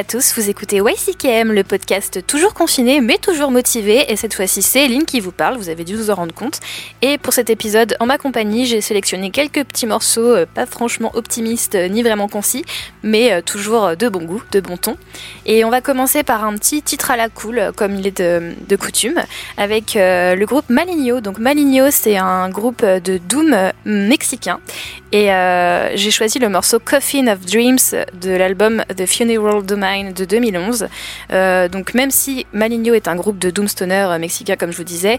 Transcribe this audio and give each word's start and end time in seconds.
à 0.00 0.04
tous. 0.04 0.32
Vous 0.34 0.48
écoutez 0.48 0.78
YCKM, 0.78 1.52
le 1.52 1.62
podcast 1.62 2.26
toujours 2.26 2.54
confiné 2.54 3.02
mais 3.02 3.18
toujours 3.18 3.50
motivé. 3.50 4.10
Et 4.10 4.16
cette 4.16 4.32
fois-ci, 4.32 4.62
c'est 4.62 4.86
Eline 4.86 5.04
qui 5.04 5.20
vous 5.20 5.30
parle, 5.30 5.58
vous 5.58 5.68
avez 5.68 5.84
dû 5.84 5.94
vous 5.94 6.08
en 6.08 6.14
rendre 6.14 6.34
compte. 6.34 6.58
Et 7.02 7.18
pour 7.18 7.34
cet 7.34 7.50
épisode, 7.50 7.96
en 8.00 8.06
ma 8.06 8.16
compagnie, 8.16 8.64
j'ai 8.64 8.80
sélectionné 8.80 9.30
quelques 9.30 9.62
petits 9.62 9.84
morceaux, 9.84 10.34
euh, 10.34 10.46
pas 10.46 10.64
franchement 10.64 11.10
optimistes 11.12 11.74
euh, 11.74 11.88
ni 11.88 12.02
vraiment 12.02 12.28
concis, 12.28 12.64
mais 13.02 13.30
euh, 13.30 13.42
toujours 13.42 13.94
de 13.94 14.08
bon 14.08 14.24
goût, 14.24 14.42
de 14.52 14.60
bon 14.60 14.78
ton. 14.78 14.96
Et 15.44 15.66
on 15.66 15.70
va 15.70 15.82
commencer 15.82 16.22
par 16.22 16.46
un 16.46 16.56
petit 16.56 16.80
titre 16.80 17.10
à 17.10 17.18
la 17.18 17.28
cool, 17.28 17.70
comme 17.76 17.94
il 17.94 18.06
est 18.06 18.22
de, 18.22 18.76
coutume, 18.76 19.20
avec 19.58 19.92
le 19.96 20.44
groupe 20.46 20.70
Maligno. 20.70 21.20
Donc 21.20 21.38
Maligno, 21.38 21.90
c'est 21.90 22.16
un 22.16 22.48
groupe 22.48 22.82
de 22.82 23.18
doom 23.18 23.54
mexicain. 23.84 24.60
Et 25.12 25.30
j'ai 25.94 26.10
choisi 26.10 26.38
le 26.38 26.48
morceau 26.48 26.78
Coffin 26.78 27.26
of 27.26 27.40
Dreams 27.40 27.78
de 28.20 28.30
l'album 28.30 28.82
The 28.96 29.06
Funeral 29.06 29.64
Domain 29.64 30.10
de 30.12 30.24
2011. 30.24 30.88
Euh, 31.32 31.68
donc 31.68 31.94
même 31.94 32.10
si 32.10 32.46
Maligno 32.52 32.94
est 32.94 33.08
un 33.08 33.16
groupe 33.16 33.38
de 33.38 33.50
doomstoner 33.50 34.06
euh, 34.08 34.18
mexicain 34.18 34.56
comme 34.56 34.72
je 34.72 34.76
vous 34.76 34.84
disais, 34.84 35.18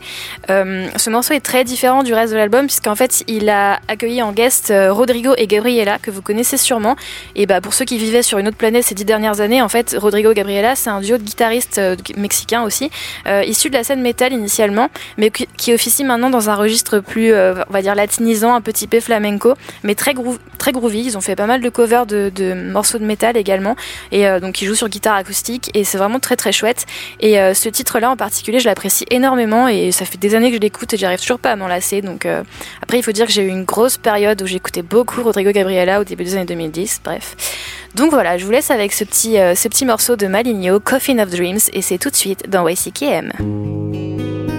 euh, 0.50 0.88
ce 0.96 1.10
morceau 1.10 1.34
est 1.34 1.42
très 1.42 1.64
différent 1.64 2.04
du 2.04 2.14
reste 2.14 2.34
de 2.34 2.38
l'album 2.38 2.66
puisqu'en 2.66 2.96
fait 2.96 3.24
il 3.28 3.50
a 3.50 3.80
accueilli 3.88 4.22
en 4.22 4.32
guest 4.32 4.74
Rodrigo 4.90 5.34
et 5.38 5.48
Gabriela 5.48 6.00
que 6.00 6.12
vous 6.12 6.22
connaissez 6.22 6.58
sûrement. 6.58 6.96
Et 7.36 7.46
bah 7.46 7.62
pour 7.62 7.74
ceux 7.74 7.86
qui 7.86 7.98
vivaient 7.98 8.24
sur 8.24 8.38
une 8.38 8.48
autre 8.48 8.58
planète 8.58 8.86
ces 8.86 8.96
dix 8.96 9.06
dernières 9.06 9.42
années, 9.42 9.62
en 9.62 9.70
fait 9.70 9.96
Rodrigo 9.98 10.32
et 10.32 10.36
Gabriela 10.36 10.76
c'est 10.76 10.90
un 10.90 11.02
duo 11.02 11.18
de 11.18 11.24
guitaristes 11.24 11.82
mexicains 12.18 12.64
aussi, 12.64 12.90
issus 13.46 13.70
de 13.70 13.76
la 13.76 13.84
scène 13.84 14.02
métal 14.02 14.34
initialement, 14.34 14.90
mais 15.18 15.32
qui, 15.32 15.74
officie 15.74 16.04
maintenant 16.04 16.30
dans 16.30 16.50
un 16.50 16.56
registre 16.56 17.00
plus 17.00 17.34
on 17.34 17.72
va 17.72 17.82
dire 17.82 17.96
latinisant, 17.96 18.54
un 18.54 18.62
peu 18.62 18.74
typé 18.74 19.00
flamenco, 19.02 19.54
mais 19.84 19.96
très, 19.96 20.14
très 20.58 20.72
groovy. 20.72 21.04
Ils 21.04 21.18
ont 21.18 21.22
fait 21.22 21.36
pas 21.36 21.46
mal 21.46 21.62
de 21.62 21.70
covers 21.70 22.06
de, 22.06 22.32
morceaux 22.72 22.98
de 22.98 23.06
métal 23.06 23.38
également 23.38 23.76
et 24.12 24.28
euh, 24.28 24.40
donc 24.40 24.62
il 24.62 24.68
joue 24.68 24.76
sur 24.76 24.90
guitare 24.90 25.16
acoustique 25.16 25.70
et 25.74 25.84
c'est 25.84 25.98
vraiment 25.98 26.20
très 26.20 26.36
très 26.36 26.52
chouette. 26.52 26.86
Et 27.20 27.40
euh, 27.40 27.54
ce 27.54 27.70
titre-là 27.70 28.10
en 28.10 28.18
particulier, 28.18 28.60
je 28.60 28.66
l'apprécie 28.66 29.06
énormément 29.12 29.68
et 29.68 29.92
ça 29.92 30.06
fait 30.06 30.18
des 30.18 30.36
années 30.36 30.50
que 30.50 30.56
je 30.56 30.62
l'écoute 30.62 30.94
et 30.94 30.98
j'arrive 30.98 31.20
toujours 31.20 31.40
pas 31.40 31.52
à 31.52 31.56
m'en 31.56 31.68
lasser. 31.68 32.02
Donc 32.02 32.26
euh, 32.26 32.44
après, 32.82 32.98
il 32.98 33.04
faut 33.04 33.12
dire 33.12 33.26
que 33.26 33.32
j'ai 33.32 33.44
eu 33.44 33.50
une 33.50 33.66
grosse 33.66 33.98
période 33.98 34.42
où 34.42 34.48
j'écoutais 34.48 34.82
beaucoup 34.82 35.22
Rodrigo 35.24 35.52
Gabriela 35.52 36.02
au 36.02 36.04
début 36.04 36.24
des 36.24 36.36
années 36.36 36.46
2010. 36.46 37.02
Bref. 37.04 37.36
Donc 37.96 38.12
voilà, 38.12 38.38
je 38.38 38.46
vous 38.46 38.52
laisse 38.52 38.72
avec 38.72 38.94
ce 38.94 39.04
petit, 39.04 39.34
ce 39.34 39.68
petit 39.68 39.86
morceau 39.86 40.16
de 40.16 40.28
Maligno, 40.28 40.80
Coffin 40.80 41.20
of 41.20 41.30
Dreams, 41.30 41.60
et 41.74 41.82
c'est 41.82 41.98
tout 41.98 42.10
de 42.10 42.16
suite 42.16 42.50
dans. 42.50 42.62
YCKM. 42.72 44.51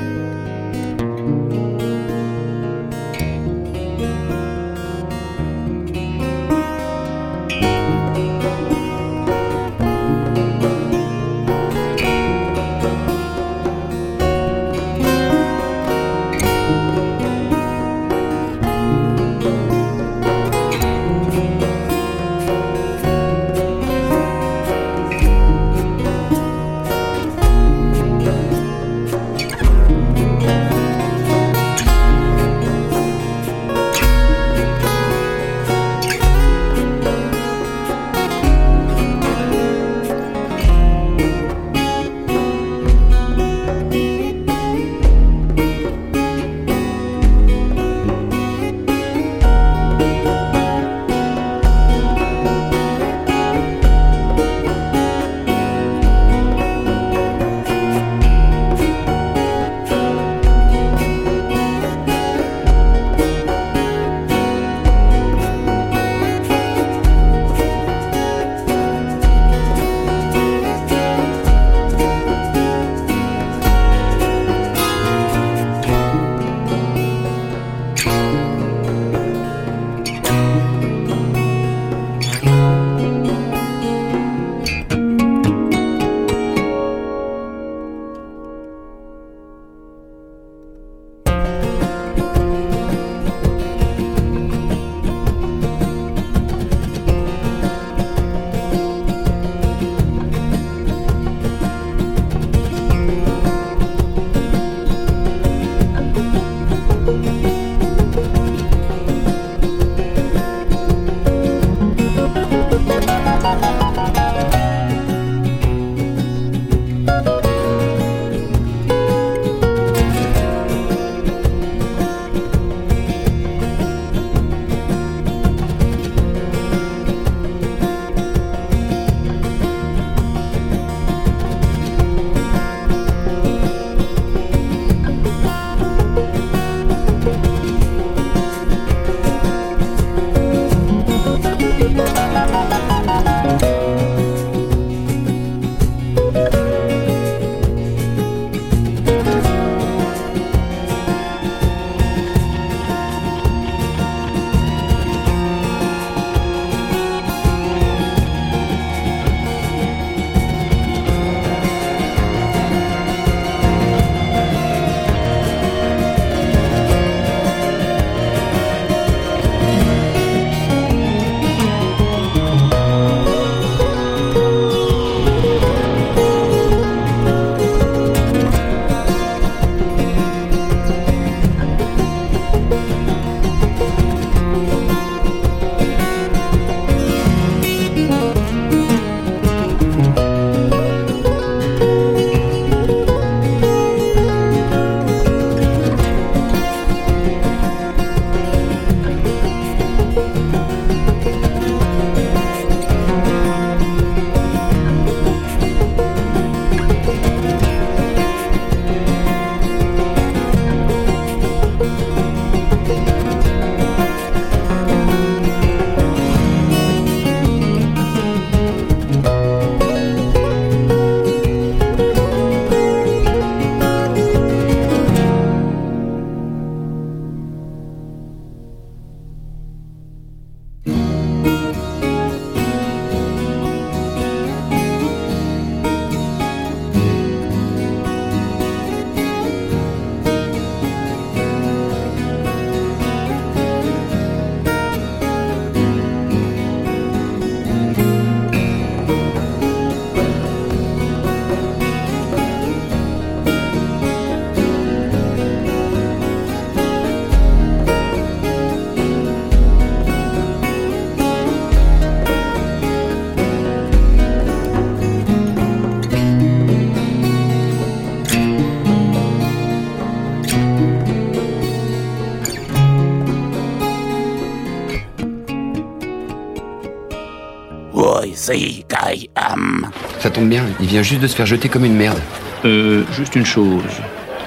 Tombe 280.43 280.51
bien, 280.51 280.67
il 280.81 280.87
vient 280.87 281.03
juste 281.03 281.21
de 281.21 281.27
se 281.29 281.37
faire 281.37 281.47
jeter 281.47 281.69
comme 281.69 281.85
une 281.85 281.95
merde. 281.95 282.19
Euh, 282.65 283.05
juste 283.13 283.37
une 283.37 283.47
chose. 283.47 283.83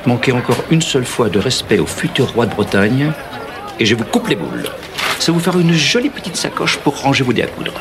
Manquez 0.06 0.31
encore 0.31 0.63
une 0.69 0.81
seule 0.81 1.06
fois 1.06 1.30
de 1.30 1.39
respect 1.39 1.80
au 1.80 1.86
futur 1.86 2.33
roi 2.33 2.45
de 2.45 2.53
Bretagne, 2.53 3.12
et 3.80 3.86
je 3.86 3.95
vous 3.95 4.03
coupe 4.03 4.27
les 4.27 4.36
boules. 4.36 4.65
Ça 5.19 5.31
vous 5.31 5.39
fera 5.39 5.59
une 5.59 5.74
jolie 5.74 6.09
petite 6.09 6.36
sacoche 6.36 6.77
pour 6.77 7.01
ranger 7.01 7.24
vos 7.24 7.33
dés 7.33 7.44
à 7.44 7.47
coudre. 7.47 7.74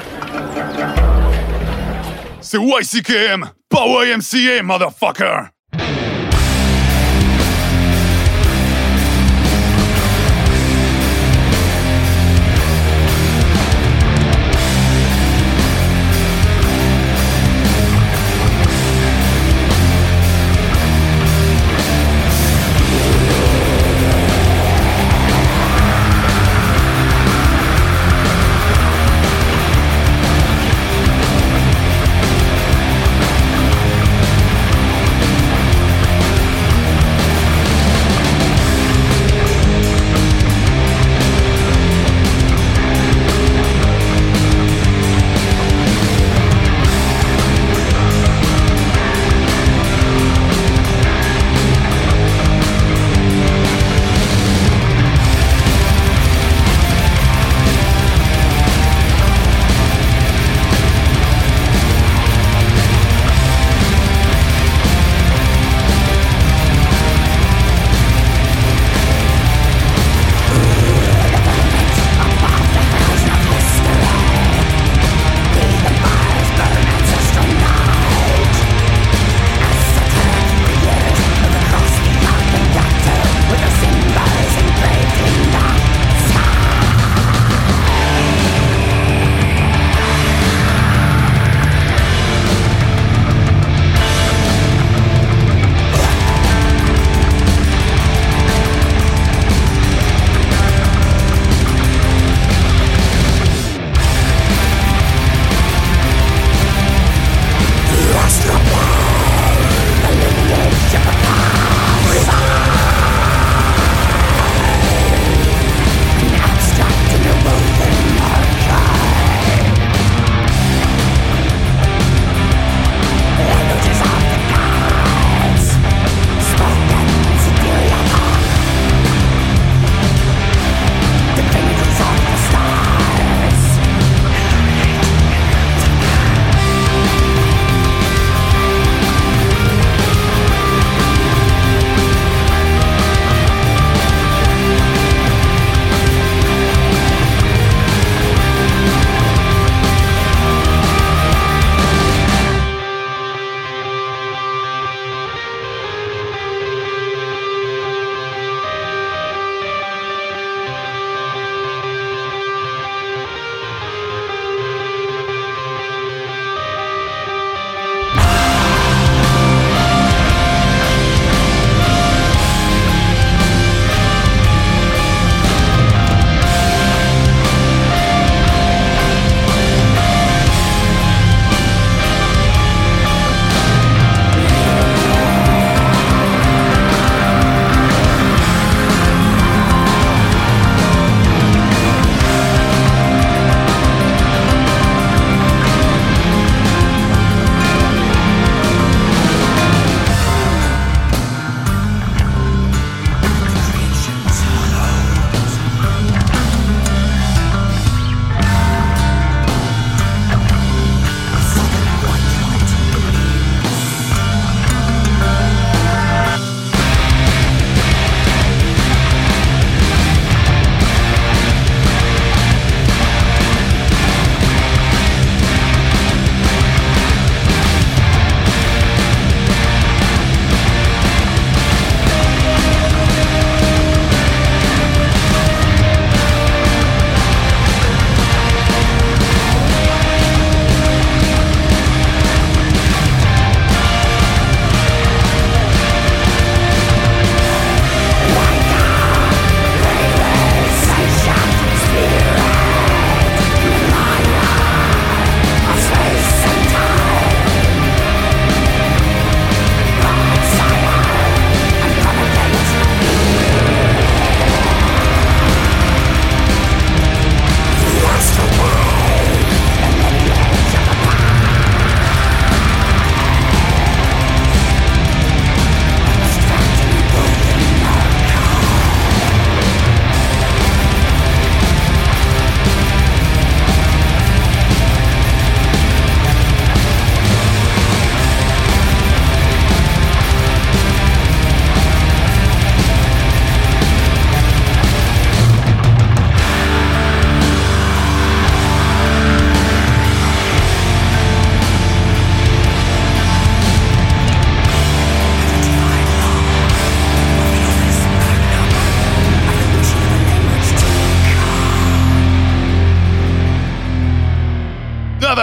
C'est 2.40 2.58
YCKM, 2.58 3.50
pas 3.69 3.84
YMCA, 3.87 4.62
motherfucker! 4.62 5.53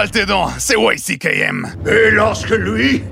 Mal 0.02 0.10
tes 0.10 0.26
dents, 0.26 0.48
c'est 0.58 0.74
YCKM. 0.74 1.64
Et 1.86 2.10
lorsque 2.10 2.50
lui, 2.50 3.04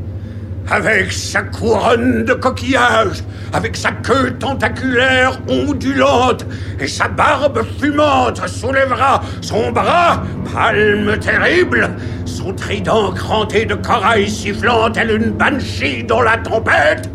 avec 0.68 1.12
sa 1.12 1.42
couronne 1.42 2.25
de 2.25 2.32
coquillages, 2.32 3.23
avec 3.52 3.76
sa 3.76 3.92
queue 3.92 4.32
tentaculaire 4.40 5.38
ondulante 5.49 6.44
et 6.80 6.88
sa 6.88 7.06
barbe 7.06 7.62
fumante 7.78 8.44
soulèvera 8.49 9.23
son 9.40 9.70
bras, 9.70 10.25
palme 10.52 11.16
terrible, 11.18 11.90
son 12.25 12.52
trident 12.54 13.12
cranté 13.12 13.66
de 13.66 13.75
corail 13.76 14.28
sifflant 14.28 14.90
tel 14.90 15.12
une 15.12 15.30
banshee 15.30 16.02
dans 16.02 16.23
la 16.23 16.38
tempête, 16.38 17.09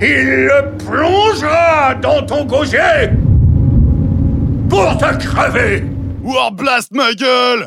il 0.00 0.46
le 0.46 0.76
plongera 0.86 1.96
dans 2.00 2.24
ton 2.24 2.44
gosier 2.44 3.10
pour 4.68 4.96
te 4.98 5.16
crever. 5.16 5.84
Warblast 6.22 6.92
ma 6.92 7.12
gueule 7.12 7.66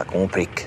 Ça 0.00 0.06
complique. 0.06 0.66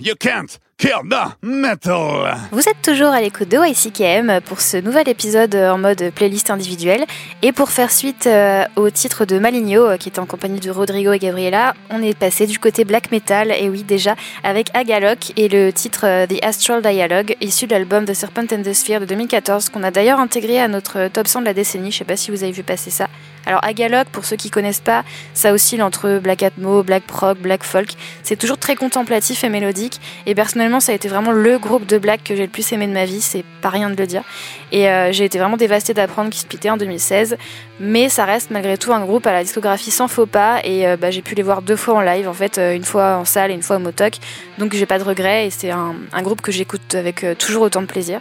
You 0.00 0.14
can't 0.18 0.58
kill 0.76 1.08
the 1.08 1.36
metal. 1.40 2.34
Vous 2.50 2.68
êtes 2.68 2.82
toujours 2.82 3.10
à 3.10 3.20
l'écoute 3.20 3.48
de 3.48 3.56
YCKM 3.56 4.40
pour 4.40 4.60
ce 4.60 4.76
nouvel 4.76 5.08
épisode 5.08 5.54
en 5.54 5.78
mode 5.78 6.10
playlist 6.12 6.50
individuelle. 6.50 7.04
Et 7.42 7.52
pour 7.52 7.70
faire 7.70 7.92
suite 7.92 8.26
euh, 8.26 8.64
au 8.74 8.90
titre 8.90 9.24
de 9.24 9.38
Maligno, 9.38 9.86
euh, 9.86 9.96
qui 9.98 10.08
est 10.08 10.18
en 10.18 10.26
compagnie 10.26 10.58
de 10.58 10.68
Rodrigo 10.72 11.12
et 11.12 11.20
Gabriela, 11.20 11.74
on 11.90 12.02
est 12.02 12.18
passé 12.18 12.48
du 12.48 12.58
côté 12.58 12.84
black 12.84 13.12
metal, 13.12 13.52
et 13.52 13.68
oui 13.68 13.84
déjà, 13.84 14.16
avec 14.42 14.74
Agalok 14.74 15.32
et 15.36 15.46
le 15.46 15.72
titre 15.72 16.04
euh, 16.04 16.26
The 16.26 16.44
Astral 16.44 16.82
Dialogue, 16.82 17.36
issu 17.40 17.68
de 17.68 17.74
l'album 17.76 18.04
The 18.04 18.14
Serpent 18.14 18.52
and 18.52 18.62
the 18.64 18.72
Sphere 18.72 18.98
de 18.98 19.04
2014, 19.04 19.68
qu'on 19.68 19.84
a 19.84 19.92
d'ailleurs 19.92 20.18
intégré 20.18 20.58
à 20.60 20.66
notre 20.66 21.06
top 21.06 21.28
100 21.28 21.42
de 21.42 21.44
la 21.44 21.54
décennie. 21.54 21.92
Je 21.92 21.98
sais 21.98 22.04
pas 22.04 22.16
si 22.16 22.32
vous 22.32 22.42
avez 22.42 22.50
vu 22.50 22.64
passer 22.64 22.90
ça. 22.90 23.06
Alors 23.46 23.64
Agalok, 23.64 24.08
pour 24.08 24.24
ceux 24.24 24.36
qui 24.36 24.50
connaissent 24.50 24.80
pas, 24.80 25.04
ça 25.34 25.52
oscille 25.52 25.82
entre 25.82 26.18
black 26.18 26.42
atmo, 26.42 26.82
black 26.82 27.04
prog, 27.04 27.38
black 27.38 27.64
folk. 27.64 27.90
C'est 28.22 28.36
toujours 28.36 28.58
très 28.58 28.76
contemplatif 28.76 29.44
et 29.44 29.48
mélodique. 29.48 30.00
Et 30.26 30.34
personnellement, 30.34 30.80
ça 30.80 30.92
a 30.92 30.94
été 30.94 31.08
vraiment 31.08 31.32
le 31.32 31.58
groupe 31.58 31.86
de 31.86 31.98
black 31.98 32.22
que 32.24 32.36
j'ai 32.36 32.44
le 32.44 32.52
plus 32.52 32.72
aimé 32.72 32.86
de 32.86 32.92
ma 32.92 33.04
vie. 33.04 33.20
C'est 33.20 33.44
pas 33.60 33.70
rien 33.70 33.90
de 33.90 33.96
le 33.96 34.06
dire. 34.06 34.22
Et 34.70 34.88
euh, 34.88 35.12
j'ai 35.12 35.24
été 35.24 35.38
vraiment 35.38 35.56
dévastée 35.56 35.94
d'apprendre 35.94 36.30
qu'ils 36.30 36.40
splittaient 36.40 36.70
en 36.70 36.76
2016. 36.76 37.36
Mais 37.80 38.08
ça 38.08 38.24
reste 38.24 38.50
malgré 38.50 38.78
tout 38.78 38.92
un 38.92 39.04
groupe 39.04 39.26
à 39.26 39.32
la 39.32 39.42
discographie 39.42 39.90
sans 39.90 40.08
faux 40.08 40.26
pas. 40.26 40.60
Et 40.64 40.86
euh, 40.86 40.96
bah, 40.96 41.10
j'ai 41.10 41.22
pu 41.22 41.34
les 41.34 41.42
voir 41.42 41.62
deux 41.62 41.76
fois 41.76 41.94
en 41.94 42.00
live, 42.00 42.28
en 42.28 42.34
fait, 42.34 42.58
euh, 42.58 42.74
une 42.74 42.84
fois 42.84 43.16
en 43.16 43.24
salle 43.24 43.50
et 43.50 43.54
une 43.54 43.62
fois 43.62 43.76
au 43.76 43.80
Motoc. 43.80 44.14
Donc 44.58 44.74
j'ai 44.74 44.86
pas 44.86 44.98
de 44.98 45.04
regrets. 45.04 45.46
Et 45.46 45.50
c'est 45.50 45.70
un, 45.70 45.94
groupe 46.22 46.40
que 46.40 46.52
j'écoute 46.52 46.94
avec 46.94 47.26
toujours 47.38 47.62
autant 47.62 47.82
de 47.82 47.86
plaisir. 47.86 48.20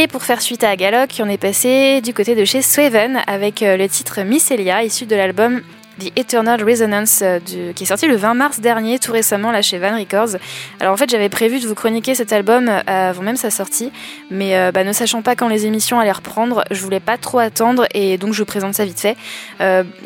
Et 0.00 0.06
pour 0.06 0.22
faire 0.22 0.40
suite 0.40 0.62
à 0.62 0.70
Agalok, 0.70 1.10
on 1.18 1.28
est 1.28 1.38
passé 1.38 2.00
du 2.00 2.14
côté 2.14 2.36
de 2.36 2.44
chez 2.44 2.62
Swaven 2.62 3.20
avec 3.26 3.64
euh, 3.64 3.76
le 3.76 3.88
titre 3.88 4.20
Mycelia, 4.22 4.84
issu 4.84 5.06
de 5.06 5.16
l'album 5.16 5.60
The 5.98 6.12
Eternal 6.16 6.62
Resonance, 6.62 7.20
euh, 7.22 7.38
qui 7.74 7.82
est 7.82 7.86
sorti 7.86 8.06
le 8.06 8.16
20 8.16 8.34
mars 8.34 8.60
dernier, 8.60 8.98
tout 8.98 9.12
récemment, 9.12 9.50
là 9.50 9.62
chez 9.62 9.78
Van 9.78 9.98
Records. 9.98 10.38
Alors 10.80 10.94
en 10.94 10.96
fait, 10.96 11.10
j'avais 11.10 11.28
prévu 11.28 11.58
de 11.58 11.66
vous 11.66 11.74
chroniquer 11.74 12.14
cet 12.14 12.32
album 12.32 12.68
euh, 12.68 12.80
avant 12.86 13.22
même 13.22 13.36
sa 13.36 13.50
sortie, 13.50 13.90
mais 14.30 14.56
euh, 14.56 14.70
bah, 14.72 14.84
ne 14.84 14.92
sachant 14.92 15.22
pas 15.22 15.34
quand 15.34 15.48
les 15.48 15.66
émissions 15.66 15.98
allaient 15.98 16.12
reprendre, 16.12 16.64
je 16.70 16.80
voulais 16.82 17.00
pas 17.00 17.16
trop 17.16 17.38
attendre 17.38 17.86
et 17.94 18.16
donc 18.16 18.32
je 18.32 18.38
vous 18.38 18.46
présente 18.46 18.74
ça 18.74 18.84
vite 18.84 19.00
fait. 19.00 19.16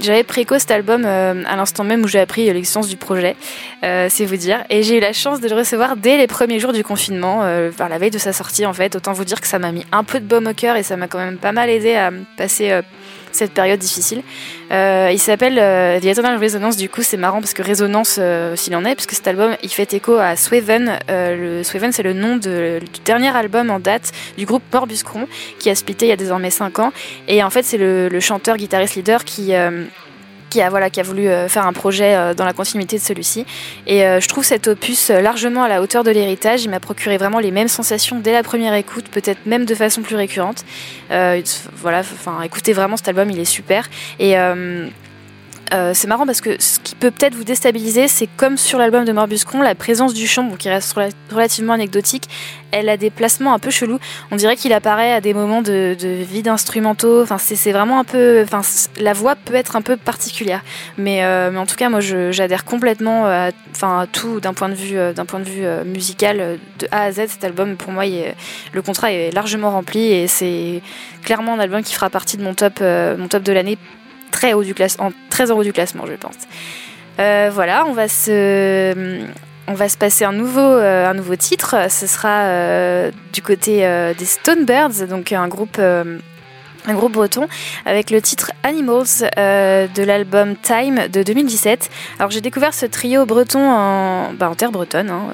J'avais 0.00 0.24
préco 0.24 0.59
cet 0.59 0.70
album 0.70 1.05
à 1.05 1.57
l'instant 1.57 1.85
même 1.85 2.02
où 2.02 2.09
j'ai 2.09 2.20
appris 2.20 2.50
l'existence 2.52 2.88
du 2.88 2.96
projet, 2.96 3.37
c'est 3.83 4.24
vous 4.24 4.37
dire, 4.37 4.64
et 4.70 4.83
j'ai 4.83 4.98
eu 4.98 5.00
la 5.00 5.12
chance 5.12 5.40
de 5.40 5.48
le 5.48 5.55
recevoir 5.55 5.96
dès 5.96 6.16
les 6.16 6.26
premiers 6.26 6.59
jours 6.59 6.72
du 6.72 6.85
confinement, 6.85 7.40
vers 7.70 7.88
la 7.88 7.98
veille 7.98 8.11
de 8.11 8.18
sa 8.18 8.33
sortie 8.33 8.66
en 8.66 8.72
fait. 8.72 8.96
Autant 8.96 9.12
vous 9.12 9.24
dire 9.24 9.40
que 9.40 9.46
ça 9.46 9.59
m'a 9.59 9.72
mis 9.72 9.85
un 9.92 10.05
peu 10.05 10.20
de 10.20 10.24
baume 10.24 10.46
au 10.46 10.55
cœur 10.55 10.76
et 10.76 10.83
ça 10.83 10.96
m'a 10.96 11.09
quand 11.09 11.18
même 11.18 11.38
pas 11.38 11.52
mal 11.52 11.68
aidé 11.68 11.94
à 11.94 12.11
passer 12.37 12.81
cette 13.33 13.53
période 13.53 13.79
difficile. 13.79 14.23
Euh, 14.71 15.11
il 15.12 15.18
s'appelle 15.18 15.59
euh, 15.59 16.01
The 16.01 16.07
Eternal 16.07 16.42
Resonance, 16.42 16.77
du 16.77 16.88
coup 16.88 17.03
c'est 17.03 17.16
marrant 17.16 17.40
parce 17.40 17.55
que 17.55 17.62
résonance 17.62 18.16
euh, 18.18 18.57
s'il 18.57 18.75
en 18.77 18.85
est, 18.85 18.95
puisque 18.95 19.12
cet 19.12 19.27
album 19.27 19.57
il 19.62 19.68
fait 19.68 19.92
écho 19.95 20.16
à 20.16 20.37
Swaven. 20.37 20.99
Le 21.09 21.62
Swaven 21.62 21.92
c'est 21.92 22.03
le 22.03 22.12
nom 22.12 22.37
du 22.37 22.81
dernier 23.05 23.35
album 23.35 23.71
en 23.71 23.81
date 23.81 24.12
du 24.37 24.47
groupe 24.47 24.62
Morbus 24.73 25.03
Crohn 25.05 25.27
qui 25.59 25.71
a 25.71 25.75
splitté 25.75 26.07
il 26.07 26.09
y 26.09 26.12
a 26.12 26.16
désormais 26.16 26.51
5 26.51 26.79
ans. 26.79 26.92
Et 27.29 27.42
en 27.42 27.51
fait 27.51 27.64
c'est 27.64 27.79
le, 27.79 28.09
le 28.09 28.21
chanteur, 28.21 28.57
guitariste, 28.57 28.95
leader 28.97 29.25
qui... 29.25 29.53
qui 30.52 30.60
a, 30.60 30.68
voilà, 30.68 30.90
qui 30.90 31.00
a 31.00 31.02
voulu 31.02 31.28
euh, 31.28 31.48
faire 31.48 31.66
un 31.66 31.72
projet 31.72 32.14
euh, 32.14 32.34
dans 32.34 32.44
la 32.44 32.52
continuité 32.52 32.98
de 32.98 33.02
celui-ci. 33.02 33.46
Et 33.86 34.04
euh, 34.04 34.20
je 34.20 34.28
trouve 34.28 34.44
cet 34.44 34.68
opus 34.68 35.08
largement 35.08 35.62
à 35.62 35.68
la 35.68 35.80
hauteur 35.80 36.04
de 36.04 36.10
l'héritage. 36.10 36.62
Il 36.62 36.68
m'a 36.68 36.78
procuré 36.78 37.16
vraiment 37.16 37.38
les 37.38 37.50
mêmes 37.50 37.68
sensations 37.68 38.20
dès 38.20 38.32
la 38.32 38.42
première 38.42 38.74
écoute, 38.74 39.06
peut-être 39.08 39.46
même 39.46 39.64
de 39.64 39.74
façon 39.74 40.02
plus 40.02 40.16
récurrente. 40.16 40.64
Voilà, 41.08 42.02
écoutez 42.44 42.74
vraiment 42.74 42.98
cet 42.98 43.08
album, 43.08 43.30
il 43.30 43.40
est 43.40 43.46
super. 43.46 43.88
Et 44.18 44.36
euh, 45.72 45.92
c'est 45.94 46.07
marrant 46.07 46.27
parce 46.27 46.40
que 46.40 46.61
ce 46.61 46.79
qui 46.81 46.94
peut 46.94 47.11
peut-être 47.11 47.35
vous 47.35 47.44
déstabiliser, 47.44 48.09
c'est 48.09 48.29
comme 48.37 48.57
sur 48.57 48.79
l'album 48.79 49.05
de 49.05 49.12
Morbus 49.12 49.44
Crohn, 49.46 49.62
la 49.62 49.75
présence 49.75 50.12
du 50.14 50.27
chant, 50.27 50.51
qui 50.59 50.68
reste 50.68 50.94
rela- 50.94 51.12
relativement 51.33 51.72
anecdotique, 51.72 52.29
elle 52.72 52.88
a 52.88 52.96
des 52.96 53.11
placements 53.11 53.55
un 53.55 53.59
peu 53.59 53.70
chelous. 53.70 53.98
On 54.31 54.37
dirait 54.37 54.57
qu'il 54.57 54.72
apparaît 54.72 55.12
à 55.12 55.20
des 55.20 55.35
moments 55.35 55.62
de, 55.62 55.96
de 55.98 56.09
vide 56.09 56.48
instrumentaux. 56.48 57.22
Enfin, 57.22 57.38
c'est 57.38 57.72
vraiment 57.72 58.01
un 58.01 58.05
peu. 58.05 58.42
Enfin, 58.42 58.61
la 58.98 59.12
voix 59.12 59.35
peut 59.35 59.55
être 59.55 59.77
un 59.77 59.83
peu 59.83 59.96
particulière, 59.96 60.62
mais, 60.98 61.25
euh, 61.25 61.55
en 61.57 61.66
tout 61.66 61.77
cas, 61.77 61.88
moi, 61.88 62.01
j'adhère 62.01 62.64
complètement 62.64 63.27
à, 63.27 63.51
tout 64.12 64.40
d'un 64.40 64.55
point 64.55 64.68
de 64.68 64.75
vue, 64.75 64.96
euh, 64.96 65.12
point 65.12 65.40
de 65.40 65.48
vue 65.48 65.64
musical 65.87 66.59
de 66.79 66.88
A 66.90 67.05
à 67.05 67.12
Z. 67.12 67.29
Cet 67.29 67.44
album, 67.44 67.77
pour 67.77 67.92
moi, 67.92 68.05
le 68.72 68.83
contrat 68.83 69.12
est 69.12 69.31
largement 69.33 69.70
rempli 69.70 70.12
et 70.12 70.27
c'est 70.27 70.83
clairement 71.22 71.55
un 71.55 71.59
album 71.59 71.83
qui 71.83 71.94
fera 71.94 72.11
partie 72.11 72.37
de 72.37 72.42
mon 72.42 72.55
top 72.55 72.81
de 72.81 73.53
l'année 73.53 73.79
très 74.33 74.53
haut 74.55 74.64
du 74.64 74.75
en, 74.99 75.12
très 75.31 75.53
en 75.53 75.57
haut 75.57 75.62
du 75.62 75.73
classement, 75.73 76.05
je 76.07 76.14
pense. 76.14 76.35
Euh, 77.21 77.51
voilà, 77.53 77.85
on 77.87 77.92
va 77.92 78.09
se, 78.09 79.23
on 79.68 79.75
va 79.75 79.88
se 79.88 79.97
passer 79.97 80.25
un 80.25 80.33
nouveau, 80.33 80.61
euh, 80.61 81.09
un 81.09 81.14
nouveau 81.14 81.37
titre. 81.37 81.77
Ce 81.88 82.09
sera 82.09 82.42
euh, 82.47 83.12
du 83.33 83.42
côté 83.42 83.88
des 84.18 84.25
Stonebirds, 84.25 85.07
donc 85.09 85.31
un 85.31 85.47
groupe. 85.47 85.79
un 85.79 86.95
groupe 86.95 87.12
breton 87.12 87.47
avec 87.87 88.11
le 88.11 88.21
titre 88.21 88.51
Animals 88.64 89.31
de 89.37 90.03
l'album 90.03 90.57
Time 90.57 91.07
de 91.12 91.23
2017. 91.23 91.88
Alors 92.18 92.33
j'ai 92.33 92.40
découvert 92.40 92.75
ce 92.75 92.87
trio 92.87 93.25
breton 93.25 93.61
en, 93.61 94.33
bah, 94.33 94.51
en 94.51 94.57
terre 94.57 94.73
bretonne, 94.73 95.11
hein, 95.11 95.29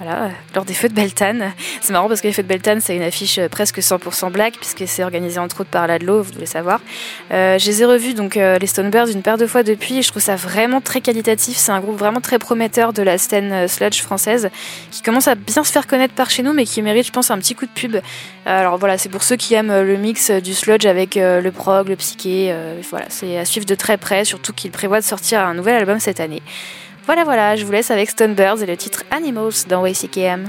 voilà, 0.00 0.24
euh, 0.24 0.28
lors 0.54 0.64
des 0.64 0.72
Feux 0.72 0.88
de 0.88 0.94
Beltane. 0.94 1.52
C'est 1.82 1.92
marrant 1.92 2.08
parce 2.08 2.22
que 2.22 2.26
les 2.26 2.32
Feux 2.32 2.42
de 2.42 2.48
Beltane 2.48 2.80
c'est 2.80 2.96
une 2.96 3.02
affiche 3.02 3.38
euh, 3.38 3.48
presque 3.48 3.80
100% 3.80 4.32
black 4.32 4.54
puisque 4.54 4.88
c'est 4.88 5.04
organisé 5.04 5.38
entre 5.38 5.60
autres 5.60 5.68
par 5.68 5.86
Ladlo, 5.86 6.22
vous 6.22 6.32
devez 6.32 6.46
savoir. 6.46 6.80
Euh, 7.32 7.58
je 7.58 7.66
les 7.66 7.82
ai 7.82 7.84
revus 7.84 8.14
donc 8.14 8.36
les 8.36 8.66
Stonebirds 8.66 9.08
une 9.08 9.20
paire 9.20 9.36
de 9.36 9.46
fois 9.46 9.62
depuis 9.62 9.98
et 9.98 10.02
je 10.02 10.08
trouve 10.08 10.22
ça 10.22 10.36
vraiment 10.36 10.80
très 10.80 11.02
qualitatif. 11.02 11.58
C'est 11.58 11.72
un 11.72 11.80
groupe 11.80 11.98
vraiment 11.98 12.22
très 12.22 12.38
prometteur 12.38 12.94
de 12.94 13.02
la 13.02 13.18
scène 13.18 13.68
sludge 13.68 14.00
française 14.00 14.48
qui 14.90 15.02
commence 15.02 15.28
à 15.28 15.34
bien 15.34 15.64
se 15.64 15.70
faire 15.70 15.86
connaître 15.86 16.14
par 16.14 16.30
chez 16.30 16.42
nous 16.42 16.54
mais 16.54 16.64
qui 16.64 16.80
mérite 16.80 17.06
je 17.06 17.12
pense 17.12 17.30
un 17.30 17.38
petit 17.38 17.54
coup 17.54 17.66
de 17.66 17.70
pub. 17.70 17.96
Alors 18.46 18.78
voilà, 18.78 18.96
c'est 18.96 19.10
pour 19.10 19.22
ceux 19.22 19.36
qui 19.36 19.52
aiment 19.52 19.82
le 19.82 19.96
mix 19.96 20.30
du 20.30 20.54
sludge 20.54 20.86
avec 20.86 21.16
le 21.16 21.50
prog, 21.50 21.88
le 21.88 21.96
psyché. 21.96 22.54
voilà, 22.88 23.04
c'est 23.10 23.36
à 23.36 23.44
suivre 23.44 23.66
de 23.66 23.74
très 23.74 23.98
près, 23.98 24.24
surtout 24.24 24.54
qu'il 24.54 24.70
prévoit 24.70 25.00
de 25.00 25.04
sortir 25.04 25.40
un 25.40 25.52
nouvel 25.52 25.74
album 25.74 26.00
cette 26.00 26.20
année. 26.20 26.42
Voilà, 27.10 27.24
voilà, 27.24 27.56
je 27.56 27.64
vous 27.64 27.72
laisse 27.72 27.90
avec 27.90 28.08
Stonebirds 28.08 28.62
et 28.62 28.66
le 28.66 28.76
titre 28.76 29.02
Animals 29.10 29.66
dans 29.68 29.82
WCKM. 29.82 30.48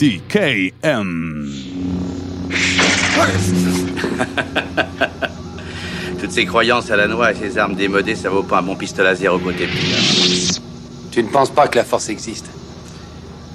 YCKM. 0.00 1.50
Toutes 6.20 6.30
ces 6.30 6.46
croyances 6.46 6.88
à 6.92 6.96
la 6.96 7.08
noix 7.08 7.32
et 7.32 7.34
ces 7.34 7.58
armes 7.58 7.74
démodées, 7.74 8.14
ça 8.14 8.30
vaut 8.30 8.44
pas 8.44 8.60
un 8.60 8.62
bon 8.62 8.76
pistolet 8.76 9.08
à 9.08 9.16
zéro 9.16 9.40
côté. 9.40 9.66
Tu 11.10 11.20
ne 11.20 11.28
penses 11.28 11.50
pas 11.50 11.66
que 11.66 11.78
la 11.78 11.84
force 11.84 12.10
existe? 12.10 12.46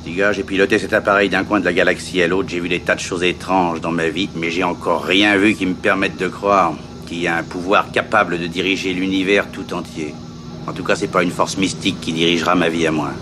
Petit 0.03 0.15
gars, 0.15 0.33
j'ai 0.33 0.43
piloté 0.43 0.79
cet 0.79 0.91
appareil 0.91 1.29
d'un 1.29 1.45
coin 1.45 1.61
de 1.61 1.65
la 1.65 1.71
galaxie 1.71 2.21
à 2.21 2.27
l'autre, 2.27 2.49
j'ai 2.49 2.59
vu 2.59 2.67
des 2.67 2.81
tas 2.81 2.95
de 2.95 2.99
choses 2.99 3.23
étranges 3.23 3.79
dans 3.79 3.91
ma 3.91 4.09
vie, 4.09 4.27
mais 4.35 4.51
j'ai 4.51 4.65
encore 4.65 5.05
rien 5.05 5.37
vu 5.37 5.55
qui 5.55 5.65
me 5.65 5.75
permette 5.75 6.17
de 6.17 6.27
croire 6.27 6.73
qu'il 7.07 7.19
y 7.19 7.27
a 7.27 7.37
un 7.37 7.43
pouvoir 7.43 7.89
capable 7.93 8.37
de 8.37 8.47
diriger 8.47 8.93
l'univers 8.93 9.49
tout 9.49 9.73
entier. 9.73 10.13
En 10.67 10.73
tout 10.73 10.83
cas, 10.83 10.97
c'est 10.97 11.07
pas 11.07 11.23
une 11.23 11.31
force 11.31 11.57
mystique 11.57 12.01
qui 12.01 12.11
dirigera 12.11 12.55
ma 12.55 12.67
vie 12.67 12.85
à 12.85 12.91
moi. 12.91 13.13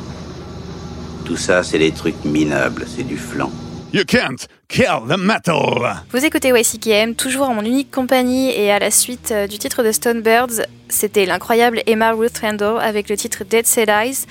Tout 1.25 1.37
ça, 1.37 1.63
c'est 1.63 1.79
des 1.79 1.91
trucs 1.91 2.23
minables, 2.25 2.85
c'est 2.87 3.03
du 3.03 3.17
flan. 3.17 3.51
You 3.93 4.03
can't 4.05 4.47
kill 4.69 5.01
the 5.07 5.17
metal. 5.17 6.03
Vous 6.11 6.23
écoutez 6.23 6.49
YCKM, 6.49 7.13
toujours 7.15 7.49
en 7.49 7.53
mon 7.55 7.63
unique 7.63 7.91
compagnie 7.91 8.49
et 8.49 8.71
à 8.71 8.79
la 8.79 8.89
suite 8.89 9.31
euh, 9.31 9.47
du 9.47 9.57
titre 9.57 9.83
de 9.83 9.91
Stonebirds, 9.91 10.65
c'était 10.87 11.25
l'incroyable 11.25 11.81
Emma 11.87 12.13
Ruth 12.13 12.37
Randall 12.41 12.79
avec 12.81 13.09
le 13.09 13.17
titre 13.17 13.43
Dead 13.43 13.65
Set 13.65 13.89
Eyes. 13.89 14.25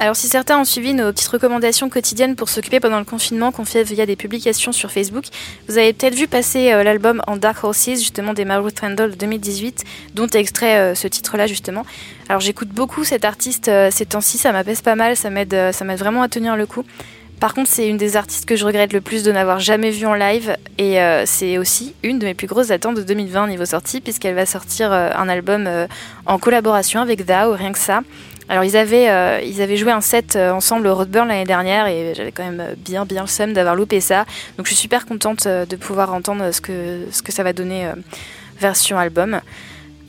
Alors 0.00 0.16
si 0.16 0.26
certains 0.26 0.58
ont 0.58 0.64
suivi 0.64 0.92
nos 0.92 1.12
petites 1.12 1.28
recommandations 1.28 1.88
quotidiennes 1.88 2.34
pour 2.34 2.48
s'occuper 2.48 2.80
pendant 2.80 2.98
le 2.98 3.04
confinement 3.04 3.52
qu'on 3.52 3.62
via 3.62 4.06
des 4.06 4.16
publications 4.16 4.72
sur 4.72 4.90
Facebook, 4.90 5.24
vous 5.68 5.78
avez 5.78 5.92
peut-être 5.92 6.16
vu 6.16 6.26
passer 6.26 6.72
euh, 6.72 6.82
l'album 6.82 7.22
en 7.26 7.36
Dark 7.36 7.62
Horses 7.62 7.90
justement 7.90 8.34
d'Emma 8.34 8.58
Ruth 8.58 8.80
Randall 8.80 9.12
de 9.12 9.16
2018, 9.16 9.84
dont 10.14 10.26
est 10.26 10.34
extrait 10.36 10.78
euh, 10.78 10.94
ce 10.94 11.06
titre-là 11.06 11.46
justement. 11.46 11.86
Alors 12.28 12.40
j'écoute 12.40 12.68
beaucoup 12.68 13.04
cet 13.04 13.24
artiste 13.24 13.68
euh, 13.68 13.90
ces 13.92 14.06
temps-ci, 14.06 14.36
ça 14.36 14.52
m'apaise 14.52 14.82
pas 14.82 14.96
mal, 14.96 15.16
ça 15.16 15.30
m'aide, 15.30 15.54
vraiment 15.96 16.22
à 16.22 16.28
tenir 16.28 16.56
le 16.56 16.66
coup. 16.66 16.84
Par 17.40 17.52
contre, 17.52 17.68
c'est 17.70 17.88
une 17.88 17.96
des 17.96 18.16
artistes 18.16 18.46
que 18.46 18.56
je 18.56 18.64
regrette 18.64 18.92
le 18.92 19.00
plus 19.00 19.22
de 19.22 19.30
n'avoir 19.30 19.58
jamais 19.58 19.90
vu 19.90 20.06
en 20.06 20.14
live 20.14 20.56
et 20.78 20.98
c'est 21.26 21.58
aussi 21.58 21.94
une 22.02 22.18
de 22.18 22.24
mes 22.24 22.32
plus 22.32 22.46
grosses 22.46 22.70
attentes 22.70 22.96
de 22.96 23.02
2020 23.02 23.48
niveau 23.48 23.66
sortie 23.66 24.00
puisqu'elle 24.00 24.36
va 24.36 24.46
sortir 24.46 24.92
un 24.92 25.28
album 25.28 25.68
en 26.26 26.38
collaboration 26.38 27.00
avec 27.00 27.26
Dao, 27.26 27.52
rien 27.52 27.72
que 27.72 27.78
ça. 27.78 28.02
Alors 28.48 28.64
ils 28.64 28.76
avaient, 28.76 29.08
euh, 29.08 29.40
ils 29.42 29.62
avaient 29.62 29.76
joué 29.76 29.92
un 29.92 30.00
set 30.00 30.36
euh, 30.36 30.50
ensemble 30.50 30.86
au 30.86 30.94
Roadburn 30.94 31.28
l'année 31.28 31.44
dernière 31.44 31.86
et 31.86 32.12
j'avais 32.14 32.32
quand 32.32 32.44
même 32.44 32.60
euh, 32.60 32.74
bien 32.76 33.04
bien 33.06 33.22
le 33.22 33.28
seum 33.28 33.52
d'avoir 33.52 33.74
loupé 33.74 34.00
ça. 34.00 34.26
Donc 34.56 34.66
je 34.66 34.74
suis 34.74 34.82
super 34.82 35.06
contente 35.06 35.46
de 35.46 35.76
pouvoir 35.76 36.12
entendre 36.12 36.52
ce 36.52 36.60
que, 36.60 37.06
ce 37.10 37.22
que 37.22 37.32
ça 37.32 37.42
va 37.42 37.52
donner 37.52 37.90
version 38.58 38.98
album. 38.98 39.40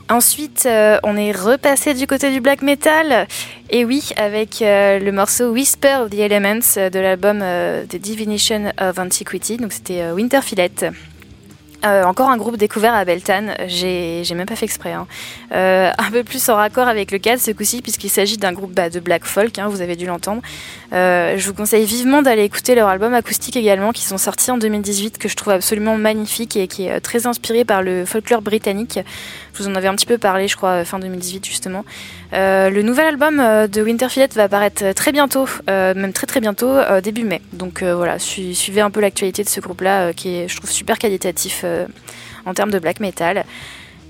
Ensuite, 0.07 0.67
on 1.03 1.17
est 1.17 1.31
repassé 1.31 1.95
du 1.95 2.05
côté 2.05 2.31
du 2.31 2.39
black 2.39 2.61
metal. 2.61 3.27
Et 3.71 3.85
oui, 3.85 4.11
avec 4.17 4.57
le 4.61 5.09
morceau 5.11 5.51
Whisper 5.51 5.97
of 6.03 6.11
the 6.11 6.19
Elements 6.19 6.75
de 6.75 6.99
l'album 6.99 7.43
The 7.89 7.95
Divination 7.95 8.71
of 8.79 8.99
Antiquity. 8.99 9.57
Donc 9.57 9.73
c'était 9.73 10.01
euh, 10.01 10.13
Winterfillet. 10.13 10.91
Euh, 11.85 12.03
encore 12.03 12.29
un 12.29 12.37
groupe 12.37 12.57
découvert 12.57 12.95
à 12.95 13.05
Beltane, 13.05 13.53
j'ai 13.67 14.23
même 14.33 14.47
pas 14.47 14.55
fait 14.55 14.65
exprès. 14.65 14.93
hein. 14.93 15.05
Euh, 15.51 15.91
un 15.97 16.11
peu 16.11 16.23
plus 16.23 16.49
en 16.49 16.55
raccord 16.55 16.87
avec 16.87 17.11
le 17.11 17.19
cadre 17.19 17.41
ce 17.41 17.51
coup-ci, 17.51 17.81
puisqu'il 17.81 18.09
s'agit 18.09 18.37
d'un 18.37 18.53
groupe 18.53 18.71
bah, 18.73 18.89
de 18.89 18.99
black 18.99 19.25
folk, 19.25 19.59
hein, 19.59 19.67
vous 19.67 19.81
avez 19.81 19.95
dû 19.95 20.05
l'entendre. 20.07 20.41
Euh, 20.93 21.35
je 21.37 21.47
vous 21.47 21.53
conseille 21.53 21.85
vivement 21.85 22.21
d'aller 22.21 22.43
écouter 22.43 22.75
leur 22.75 22.87
album 22.87 23.13
acoustique 23.13 23.55
également, 23.55 23.91
qui 23.91 24.03
sont 24.03 24.17
sortis 24.17 24.51
en 24.51 24.57
2018, 24.57 25.17
que 25.17 25.27
je 25.27 25.35
trouve 25.35 25.53
absolument 25.53 25.97
magnifique 25.97 26.55
et 26.55 26.67
qui 26.67 26.85
est 26.85 26.91
euh, 26.91 26.99
très 26.99 27.27
inspiré 27.27 27.65
par 27.65 27.81
le 27.81 28.05
folklore 28.05 28.41
britannique. 28.41 28.99
Je 29.53 29.63
vous 29.63 29.69
en 29.69 29.75
avais 29.75 29.87
un 29.87 29.95
petit 29.95 30.05
peu 30.05 30.17
parlé, 30.17 30.47
je 30.47 30.55
crois, 30.55 30.69
euh, 30.81 30.85
fin 30.85 30.99
2018 30.99 31.45
justement. 31.45 31.85
Le 32.31 32.81
nouvel 32.81 33.05
album 33.07 33.37
de 33.37 33.81
Winterfillet 33.81 34.27
va 34.35 34.43
apparaître 34.43 34.91
très 34.93 35.13
bientôt, 35.13 35.47
même 35.67 36.11
très 36.11 36.27
très 36.27 36.41
bientôt, 36.41 36.73
début 37.01 37.23
mai. 37.23 37.39
Donc 37.53 37.81
voilà, 37.81 38.19
su- 38.19 38.53
suivez 38.53 38.81
un 38.81 38.91
peu 38.91 38.99
l'actualité 38.99 39.41
de 39.41 39.47
ce 39.47 39.61
groupe-là, 39.61 40.11
qui 40.11 40.35
est, 40.35 40.47
je 40.49 40.57
trouve, 40.57 40.69
super 40.69 40.99
qualitatif 40.99 41.63
en 42.45 42.53
termes 42.53 42.71
de 42.71 42.79
black 42.79 42.99
metal. 42.99 43.45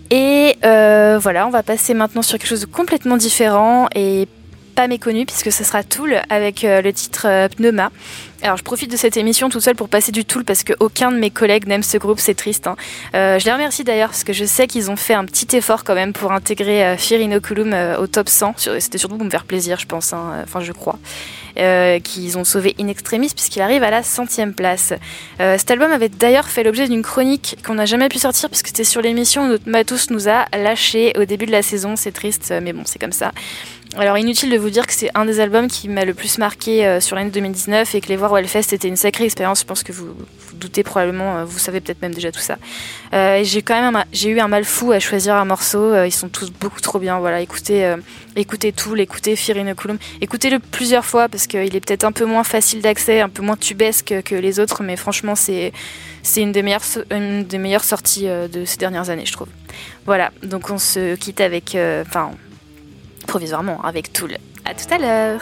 Et 0.10 0.56
voilà, 0.64 1.46
on 1.46 1.52
va 1.52 1.62
passer 1.62 1.94
maintenant 1.94 2.24
sur 2.24 2.40
quelque 2.40 2.48
chose 2.48 2.62
de 2.62 2.66
complètement 2.66 3.18
différent 3.18 3.88
et 3.94 4.28
pas 4.76 4.88
méconnu 4.88 5.26
puisque 5.26 5.52
ce 5.52 5.64
sera 5.64 5.84
Tool 5.84 6.22
avec 6.30 6.64
euh, 6.64 6.82
le 6.82 6.92
titre 6.94 7.26
euh, 7.28 7.48
Pneuma. 7.48 7.92
Alors 8.42 8.58
je 8.58 8.64
profite 8.64 8.92
de 8.92 8.98
cette 8.98 9.18
émission 9.18 9.50
toute 9.50 9.62
seule 9.62 9.76
pour 9.76 9.90
passer 9.90 10.12
du 10.12 10.26
Tool 10.26 10.44
parce 10.44 10.64
qu'aucun 10.64 11.12
de 11.12 11.18
mes 11.18 11.32
collègues 11.32 11.66
n'aime 11.68 11.82
ce 11.82 11.98
groupe, 11.98 12.20
c'est 12.20 12.36
triste. 12.36 12.68
hein. 12.68 12.76
Euh, 13.16 13.40
je 13.40 13.46
les 13.46 13.54
remercie 13.54 13.84
d'ailleurs 13.84 14.10
parce 14.10 14.24
que 14.24 14.34
je 14.34 14.46
sais 14.46 14.68
qu'ils 14.68 14.92
ont 14.92 14.96
fait 14.98 15.14
un 15.16 15.26
petit 15.26 15.56
effort 15.56 15.84
quand 15.84 15.96
même 15.96 16.14
pour 16.14 16.32
intégrer 16.34 16.86
euh, 16.86 17.98
au 17.98 18.08
top 18.08 18.30
100. 18.30 18.54
Sur- 18.58 18.74
C'était 18.82 18.98
surtout 18.98 19.16
pour 19.18 19.26
me 19.26 19.32
faire 19.32 19.46
plaisir, 19.46 19.80
je 19.80 19.86
pense, 19.88 20.14
hein. 20.14 20.44
enfin 20.44 20.60
je 20.62 20.72
crois. 20.74 21.00
Qu'ils 22.04 22.38
ont 22.38 22.44
sauvé 22.44 22.76
In 22.82 22.90
Extremis 22.90 23.30
puisqu'il 23.34 23.62
arrive 23.62 23.82
à 23.84 23.90
la 23.90 24.04
centième 24.04 24.54
place. 24.54 24.92
Cet 25.40 25.72
album 25.72 25.90
avait 25.94 26.10
d'ailleurs 26.10 26.50
fait 26.50 26.64
l'objet 26.64 26.90
d'une 26.90 27.02
chronique 27.02 27.56
qu'on 27.66 27.76
n'a 27.76 27.86
jamais 27.86 28.10
pu 28.10 28.20
sortir 28.20 28.50
puisque 28.50 28.68
c'était 28.68 28.84
sur 28.84 29.02
l'émission 29.02 29.46
où 29.46 29.48
notre 29.48 29.70
nous 30.12 30.28
a 30.28 30.46
lâché 30.54 31.14
au 31.18 31.24
début 31.24 31.46
de 31.46 31.52
la 31.54 31.62
saison. 31.62 31.96
C'est 31.96 32.12
triste, 32.12 32.54
mais 32.62 32.74
bon, 32.74 32.82
c'est 32.86 33.00
comme 33.00 33.14
ça. 33.14 33.32
Alors 33.98 34.18
inutile 34.18 34.52
de 34.52 34.58
vous 34.58 34.70
dire 34.70 34.86
que 34.86 34.94
c'est 34.94 35.10
un 35.16 35.24
des 35.24 35.40
albums 35.40 35.70
qui 35.70 35.88
m'a 35.88 36.04
le 36.04 36.14
plus 36.14 36.38
marqué 36.38 36.86
euh, 36.86 37.00
sur 37.00 37.16
l'année 37.16 37.30
2019 37.30 37.96
et 37.96 38.02
que 38.02 38.10
les 38.10 38.18
voir 38.18 38.34
au 38.34 38.38
Hellfest 38.38 38.74
était 38.74 38.90
une 38.90 38.98
sacrée 38.98 39.24
expérience. 39.24 39.62
Je 39.62 39.66
pense 39.66 39.84
que 39.84 39.94
vous 39.94 40.08
vous 40.08 40.56
doutez 40.58 40.84
probablement, 40.84 41.38
euh, 41.38 41.46
vous 41.46 41.60
savez 41.60 41.80
peut-être 41.80 42.02
même 42.02 42.14
déjà 42.14 42.30
tout 42.30 42.42
ça. 42.42 42.58
Euh, 43.14 43.40
j'ai 43.44 43.62
quand 43.62 43.80
même 43.80 44.04
j'ai 44.12 44.32
eu 44.32 44.40
un 44.42 44.50
mal 44.50 44.66
fou 44.66 44.92
à 44.92 45.00
choisir 45.00 45.36
un 45.36 45.46
morceau. 45.46 45.96
Ils 46.04 46.12
sont 46.12 46.28
tous 46.28 46.52
beaucoup 46.52 46.82
trop 46.82 47.00
bien. 47.00 47.20
Voilà, 47.20 47.40
écoutez, 47.40 47.96
écoutez 48.36 48.74
Tool, 48.74 49.00
écoutez 49.00 49.38
Fear 49.38 49.60
Inoculum, 49.60 49.98
écoutez-le 50.20 50.60
plusieurs 50.60 51.06
fois 51.06 51.30
parce 51.30 51.48
qu'il 51.48 51.74
est 51.74 51.80
peut-être 51.80 52.04
un 52.04 52.12
peu 52.12 52.26
moins 52.26 52.44
facile 52.44 52.82
d'accès, 52.82 53.22
un 53.22 53.30
peu 53.30 53.44
moins 53.44 53.56
tubesque 53.56 54.14
que 54.26 54.36
les 54.36 54.60
autres, 54.60 54.84
mais 54.84 54.98
franchement 54.98 55.36
c'est 55.36 55.72
c'est 56.22 56.42
une 56.42 56.52
des 56.52 56.64
meilleures 56.64 56.84
des 57.10 57.58
meilleures 57.58 57.86
sorties 57.86 58.26
de 58.26 58.66
ces 58.66 58.76
dernières 58.76 59.10
années, 59.10 59.26
je 59.26 59.32
trouve. 59.32 59.48
Voilà, 60.06 60.32
donc 60.44 60.70
on 60.70 60.78
se 60.78 61.16
quitte 61.16 61.40
avec, 61.40 61.78
enfin 62.06 62.32
provisoirement 63.26 63.82
avec 63.82 64.14
Tool. 64.14 64.38
À 64.66 64.74
tout 64.74 64.92
à 64.94 64.98
l'heure. 64.98 65.42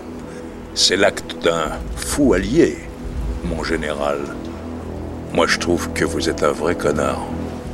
C'est 0.73 0.95
l'acte 0.95 1.35
d'un 1.43 1.69
fou 1.97 2.33
allié, 2.33 2.77
mon 3.43 3.63
général. 3.63 4.19
Moi, 5.33 5.45
je 5.45 5.59
trouve 5.59 5.91
que 5.93 6.05
vous 6.05 6.29
êtes 6.29 6.43
un 6.43 6.51
vrai 6.51 6.75
connard. 6.75 7.25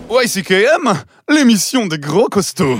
YCKM, 0.10 0.94
l'émission 1.30 1.86
des 1.86 2.00
gros 2.00 2.28
costauds. 2.28 2.80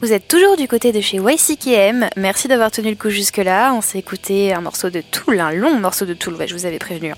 Vous 0.00 0.12
êtes 0.12 0.28
toujours 0.28 0.56
du 0.56 0.66
côté 0.66 0.92
de 0.92 1.00
chez 1.00 1.18
YCKM. 1.18 2.08
Merci 2.16 2.48
d'avoir 2.48 2.70
tenu 2.70 2.88
le 2.90 2.96
coup 2.96 3.10
jusque-là. 3.10 3.74
On 3.74 3.80
s'est 3.82 3.98
écouté 3.98 4.52
un 4.54 4.60
morceau 4.62 4.88
de 4.88 5.02
Tool, 5.02 5.40
un 5.40 5.52
long 5.52 5.78
morceau 5.78 6.06
de 6.06 6.14
Tool, 6.14 6.36
je 6.46 6.54
vous 6.54 6.64
avais 6.66 6.78
prévenu. 6.78 7.10
hein. 7.10 7.16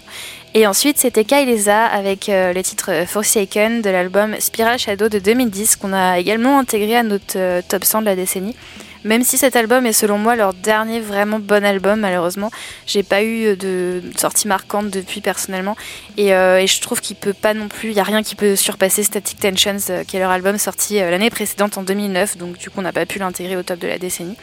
Et 0.54 0.66
ensuite, 0.66 0.98
c'était 0.98 1.24
Kaileza 1.24 1.86
avec 1.86 2.28
euh, 2.28 2.52
le 2.52 2.62
titre 2.62 2.90
Forsaken 3.06 3.80
de 3.82 3.90
l'album 3.90 4.34
Spiral 4.38 4.78
Shadow 4.78 5.08
de 5.08 5.18
2010 5.18 5.76
qu'on 5.76 5.92
a 5.92 6.18
également 6.18 6.58
intégré 6.58 6.96
à 6.96 7.02
notre 7.02 7.36
euh, 7.38 7.62
top 7.66 7.84
100 7.84 8.00
de 8.00 8.06
la 8.06 8.16
décennie. 8.16 8.56
Même 9.04 9.24
si 9.24 9.36
cet 9.36 9.56
album 9.56 9.84
est 9.86 9.92
selon 9.92 10.16
moi 10.16 10.36
leur 10.36 10.54
dernier 10.54 11.00
vraiment 11.00 11.40
bon 11.40 11.64
album, 11.64 12.00
malheureusement, 12.00 12.50
j'ai 12.86 13.02
pas 13.02 13.22
eu 13.24 13.56
de 13.56 14.00
sortie 14.16 14.46
marquante 14.46 14.90
depuis 14.90 15.20
personnellement. 15.20 15.76
Et, 16.16 16.34
euh, 16.34 16.58
et 16.60 16.66
je 16.68 16.80
trouve 16.80 17.00
qu'il 17.00 17.16
peut 17.16 17.32
pas 17.32 17.52
non 17.52 17.66
plus, 17.68 17.90
il 17.90 17.96
y 17.96 18.00
a 18.00 18.04
rien 18.04 18.22
qui 18.22 18.36
peut 18.36 18.54
surpasser 18.54 19.02
Static 19.02 19.40
Tensions, 19.40 19.76
euh, 19.90 20.04
qui 20.04 20.16
est 20.16 20.20
leur 20.20 20.30
album 20.30 20.56
sorti 20.56 21.00
euh, 21.00 21.10
l'année 21.10 21.30
précédente 21.30 21.76
en 21.78 21.82
2009, 21.82 22.36
donc 22.36 22.58
du 22.58 22.70
coup 22.70 22.78
on 22.78 22.82
n'a 22.82 22.92
pas 22.92 23.04
pu 23.06 23.18
l'intégrer 23.18 23.56
au 23.56 23.62
top 23.64 23.80
de 23.80 23.88
la 23.88 23.98
décennie. 23.98 24.36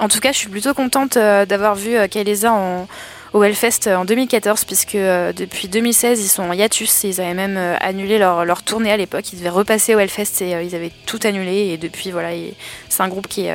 En 0.00 0.08
tout 0.08 0.18
cas, 0.18 0.32
je 0.32 0.38
suis 0.38 0.48
plutôt 0.48 0.72
contente 0.74 1.18
d'avoir 1.18 1.74
vu 1.74 1.94
Kaileza 2.08 2.50
en, 2.52 2.88
au 3.34 3.44
Hellfest 3.44 3.86
en 3.94 4.06
2014, 4.06 4.64
puisque 4.64 4.96
depuis 4.96 5.68
2016, 5.68 6.24
ils 6.24 6.28
sont 6.28 6.42
en 6.44 6.52
hiatus. 6.54 7.04
Ils 7.04 7.20
avaient 7.20 7.34
même 7.34 7.58
annulé 7.80 8.16
leur, 8.18 8.46
leur 8.46 8.62
tournée 8.62 8.90
à 8.90 8.96
l'époque. 8.96 9.30
Ils 9.34 9.38
devaient 9.38 9.50
repasser 9.50 9.94
au 9.94 9.98
Hellfest 9.98 10.40
et 10.40 10.52
ils 10.64 10.74
avaient 10.74 10.90
tout 11.04 11.20
annulé. 11.24 11.66
Et 11.68 11.76
depuis, 11.76 12.12
voilà, 12.12 12.32
il- 12.32 12.54
c'est 12.88 13.02
un 13.02 13.08
groupe 13.08 13.28
qui 13.28 13.44
est, 13.44 13.54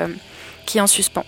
qui 0.65 0.77
est 0.77 0.81
en 0.81 0.87
suspens. 0.87 1.25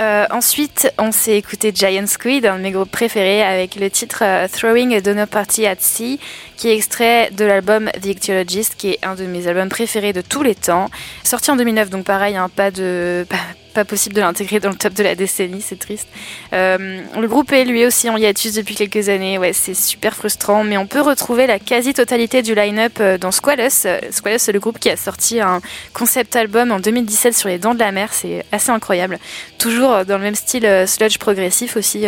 Euh, 0.00 0.26
ensuite, 0.30 0.90
on 0.98 1.12
s'est 1.12 1.36
écouté 1.36 1.70
Giant 1.74 2.06
Squid, 2.06 2.46
un 2.46 2.56
de 2.56 2.62
mes 2.62 2.70
groupes 2.70 2.90
préférés, 2.90 3.42
avec 3.42 3.76
le 3.76 3.90
titre 3.90 4.22
euh, 4.22 4.48
Throwing 4.48 4.94
a 4.94 5.00
Donor 5.00 5.28
Party 5.28 5.66
at 5.66 5.76
Sea, 5.78 6.18
qui 6.56 6.68
est 6.68 6.74
extrait 6.74 7.30
de 7.30 7.44
l'album 7.44 7.90
The 8.00 8.06
Ichthyologist, 8.06 8.74
qui 8.76 8.90
est 8.90 9.04
un 9.04 9.14
de 9.14 9.24
mes 9.24 9.46
albums 9.46 9.68
préférés 9.68 10.14
de 10.14 10.22
tous 10.22 10.42
les 10.42 10.54
temps. 10.54 10.88
Sorti 11.24 11.50
en 11.50 11.56
2009, 11.56 11.90
donc 11.90 12.04
pareil, 12.06 12.36
hein, 12.36 12.48
pas, 12.48 12.70
de, 12.70 13.26
pas, 13.72 13.84
possible 13.84 14.14
de 14.14 14.20
l'intégrer 14.20 14.60
dans 14.60 14.70
le 14.70 14.76
top 14.76 14.94
de 14.94 15.02
la 15.02 15.14
décennie, 15.14 15.62
c'est 15.62 15.78
triste. 15.78 16.08
Euh, 16.52 17.00
le 17.18 17.28
groupe 17.28 17.52
est 17.52 17.64
lui 17.64 17.84
aussi 17.86 18.08
en 18.08 18.16
hiatus 18.16 18.54
depuis 18.54 18.74
quelques 18.74 19.08
années, 19.08 19.38
ouais, 19.38 19.52
c'est 19.52 19.74
super 19.74 20.14
frustrant, 20.14 20.64
mais 20.64 20.76
on 20.76 20.86
peut 20.86 21.00
retrouver 21.00 21.46
la 21.46 21.58
quasi-totalité 21.58 22.42
du 22.42 22.54
line-up 22.54 22.98
euh, 23.00 23.18
dans 23.18 23.30
Squalus. 23.30 23.86
Euh, 23.86 23.98
Squalus, 24.10 24.38
c'est 24.38 24.52
le 24.52 24.60
groupe 24.60 24.78
qui 24.78 24.90
a 24.90 24.96
sorti 24.96 25.40
un 25.40 25.60
concept 25.92 26.36
album 26.36 26.72
en 26.72 26.80
2017 26.80 27.34
sur 27.34 27.48
les 27.48 27.58
dents 27.58 27.74
de 27.74 27.80
la 27.80 27.92
mer, 27.92 28.12
c'est 28.12 28.44
assez 28.52 28.70
incroyable. 28.70 29.18
Toujours 29.58 30.04
dans 30.04 30.18
le 30.18 30.24
même 30.24 30.34
style 30.34 30.84
sludge 30.86 31.18
progressif 31.18 31.76
aussi. 31.76 32.06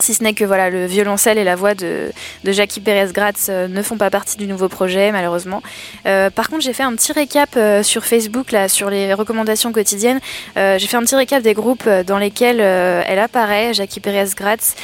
Si 0.00 0.14
ce 0.14 0.22
n'est 0.22 0.34
que 0.34 0.44
voilà, 0.44 0.70
le 0.70 0.86
violoncelle 0.86 1.38
et 1.38 1.44
la 1.44 1.56
voix 1.56 1.74
de, 1.74 2.10
de 2.44 2.52
Jackie 2.52 2.80
Pérez-Gratz 2.80 3.46
euh, 3.48 3.68
ne 3.68 3.82
font 3.82 3.96
pas 3.96 4.10
partie 4.10 4.36
du 4.36 4.46
nouveau 4.46 4.68
projet, 4.68 5.12
malheureusement. 5.12 5.62
Euh, 6.06 6.30
par 6.30 6.48
contre, 6.48 6.62
j'ai 6.62 6.72
fait 6.72 6.82
un 6.82 6.94
petit 6.94 7.12
récap 7.12 7.50
euh, 7.56 7.82
sur 7.82 8.04
Facebook, 8.04 8.54
sur 8.68 8.90
les 8.90 9.14
recommandations 9.14 9.72
quotidiennes. 9.72 10.20
J'ai 10.56 10.86
fait 10.86 10.96
un 10.96 11.02
petit 11.02 11.16
récap 11.16 11.42
des 11.42 11.54
groupes 11.54 11.88
dans 12.06 12.18
lesquels 12.18 12.60
elle 12.60 13.18
apparaît, 13.18 13.74
Jackie 13.74 14.00
Pérez-Gratz. 14.00 14.74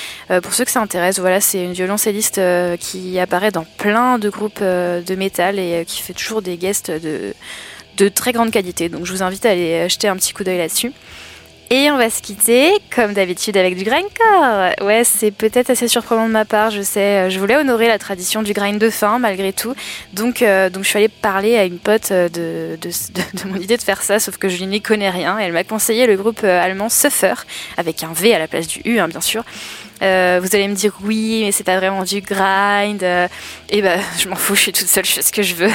Pour 0.42 0.54
ceux 0.54 0.64
que 0.64 0.70
ça 0.70 0.80
intéresse, 0.80 1.18
voilà, 1.18 1.40
c'est 1.40 1.62
une 1.62 1.72
violoncelliste 1.72 2.40
qui 2.78 3.18
apparaît 3.18 3.50
dans 3.50 3.64
plein 3.78 4.18
de 4.18 4.28
groupes 4.28 4.62
de 4.62 5.14
métal 5.14 5.58
et 5.58 5.84
qui 5.86 6.02
fait 6.02 6.12
toujours 6.12 6.42
des 6.42 6.56
guests 6.56 6.90
de, 6.90 7.34
de 7.96 8.08
très 8.08 8.32
grande 8.32 8.50
qualité. 8.50 8.88
Donc, 8.88 9.06
je 9.06 9.12
vous 9.12 9.22
invite 9.22 9.44
à 9.46 9.50
aller 9.50 9.88
jeter 9.88 10.08
un 10.08 10.16
petit 10.16 10.32
coup 10.32 10.44
d'œil 10.44 10.58
là-dessus. 10.58 10.92
Et 11.72 11.88
on 11.92 11.96
va 11.96 12.10
se 12.10 12.20
quitter, 12.20 12.72
comme 12.92 13.12
d'habitude, 13.12 13.56
avec 13.56 13.76
du 13.76 13.84
grindcore. 13.84 14.70
Ouais, 14.84 15.04
c'est 15.04 15.30
peut-être 15.30 15.70
assez 15.70 15.86
surprenant 15.86 16.26
de 16.26 16.32
ma 16.32 16.44
part, 16.44 16.72
je 16.72 16.82
sais. 16.82 17.30
Je 17.30 17.38
voulais 17.38 17.54
honorer 17.56 17.86
la 17.86 17.96
tradition 17.98 18.42
du 18.42 18.52
grind 18.52 18.76
de 18.80 18.90
fin, 18.90 19.20
malgré 19.20 19.52
tout. 19.52 19.72
Donc, 20.12 20.42
euh, 20.42 20.68
donc 20.68 20.82
je 20.82 20.88
suis 20.88 20.98
allée 20.98 21.08
parler 21.08 21.56
à 21.56 21.64
une 21.64 21.78
pote 21.78 22.10
euh, 22.10 22.28
de, 22.28 22.76
de, 22.80 22.88
de- 23.14 23.44
de 23.44 23.48
mon 23.48 23.54
idée 23.60 23.76
de 23.76 23.82
faire 23.82 24.02
ça, 24.02 24.18
sauf 24.18 24.36
que 24.36 24.48
je 24.48 24.64
n'y 24.64 24.80
connais 24.80 25.10
rien. 25.10 25.38
Elle 25.38 25.52
m'a 25.52 25.62
conseillé 25.62 26.08
le 26.08 26.16
groupe 26.16 26.40
euh, 26.42 26.60
allemand 26.60 26.88
Suffer, 26.88 27.34
avec 27.76 28.02
un 28.02 28.12
V 28.14 28.34
à 28.34 28.40
la 28.40 28.48
place 28.48 28.66
du 28.66 28.80
U, 28.84 28.98
hein, 28.98 29.06
bien 29.06 29.20
sûr. 29.20 29.44
Euh, 30.02 30.40
vous 30.42 30.54
allez 30.54 30.68
me 30.68 30.74
dire 30.74 30.92
oui, 31.02 31.42
mais 31.44 31.52
c'est 31.52 31.64
pas 31.64 31.76
vraiment 31.76 32.04
du 32.04 32.20
grind. 32.20 33.02
euh, 33.02 33.28
et 33.68 33.82
ben, 33.82 34.00
je 34.18 34.28
m'en 34.28 34.36
fous, 34.36 34.54
je 34.54 34.62
suis 34.62 34.72
toute 34.72 34.88
seule, 34.88 35.04
je 35.04 35.12
fais 35.12 35.22
ce 35.22 35.32
que 35.32 35.42
je 35.42 35.54
veux. 35.54 35.70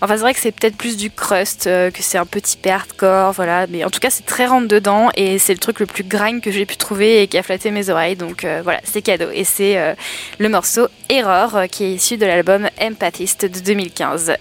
Enfin, 0.00 0.16
c'est 0.16 0.22
vrai 0.22 0.34
que 0.34 0.40
c'est 0.40 0.52
peut-être 0.52 0.76
plus 0.76 0.96
du 0.96 1.10
crust, 1.10 1.66
euh, 1.66 1.90
que 1.90 2.02
c'est 2.02 2.18
un 2.18 2.26
petit 2.26 2.56
peu 2.56 2.70
hardcore, 2.70 3.32
voilà. 3.32 3.66
Mais 3.68 3.84
en 3.84 3.90
tout 3.90 4.00
cas, 4.00 4.10
c'est 4.10 4.26
très 4.26 4.46
rentre 4.46 4.68
dedans 4.68 5.10
et 5.16 5.38
c'est 5.38 5.52
le 5.54 5.58
truc 5.58 5.80
le 5.80 5.86
plus 5.86 6.04
grind 6.04 6.40
que 6.40 6.50
j'ai 6.50 6.66
pu 6.66 6.76
trouver 6.76 7.22
et 7.22 7.28
qui 7.28 7.38
a 7.38 7.42
flatté 7.42 7.70
mes 7.70 7.88
oreilles. 7.88 8.16
Donc 8.16 8.46
voilà, 8.64 8.80
c'est 8.84 9.02
cadeau. 9.02 9.28
Et 9.32 9.44
c'est 9.44 9.94
le 10.38 10.48
morceau 10.48 10.88
Error 11.08 11.62
qui 11.70 11.84
est 11.84 11.92
issu 11.92 12.16
de 12.16 12.26
l'album 12.26 12.68
Empathist 12.80 13.46
de 13.46 13.60
2015. 13.60 14.32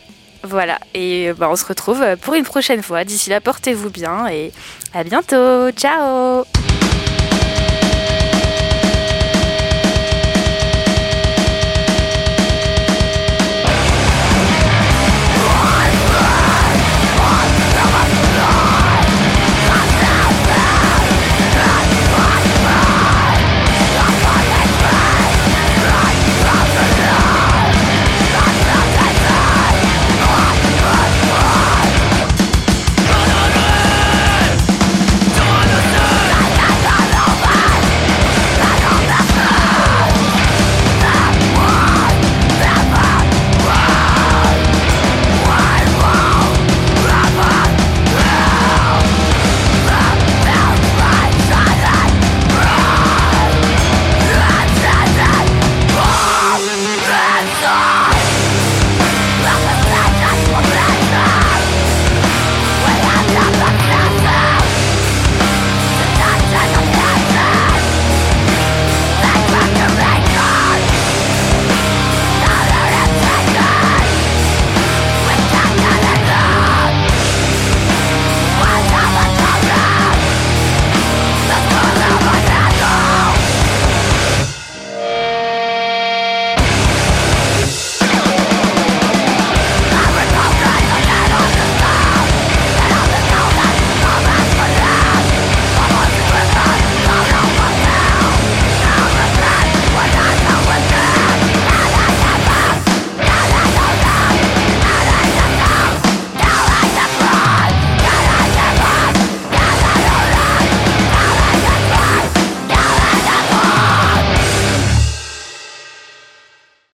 Voilà, 0.44 0.80
et 0.96 1.32
bah, 1.38 1.48
on 1.52 1.56
se 1.56 1.66
retrouve 1.66 2.04
pour 2.22 2.34
une 2.34 2.44
prochaine 2.44 2.82
fois. 2.82 3.04
D'ici 3.04 3.30
là, 3.30 3.40
portez-vous 3.40 3.92
bien 3.92 4.28
et 4.28 4.52
à 4.94 5.04
bientôt. 5.04 5.70
Ciao 5.72 6.46